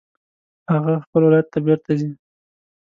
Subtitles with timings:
[0.73, 2.09] هغه خپل ولایت ته بیرته ځي